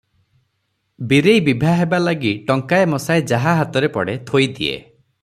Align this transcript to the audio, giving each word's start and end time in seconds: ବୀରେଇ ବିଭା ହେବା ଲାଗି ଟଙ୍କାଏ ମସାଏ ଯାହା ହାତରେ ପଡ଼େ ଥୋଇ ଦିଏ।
ବୀରେଇ 1.11 1.43
ବିଭା 1.49 1.75
ହେବା 1.81 1.99
ଲାଗି 2.05 2.31
ଟଙ୍କାଏ 2.49 2.89
ମସାଏ 2.95 3.25
ଯାହା 3.33 3.55
ହାତରେ 3.61 3.91
ପଡ଼େ 3.99 4.17
ଥୋଇ 4.31 4.53
ଦିଏ। 4.57 4.73